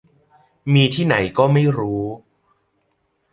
[0.73, 2.03] มีที่ไหนก็ไม่รู้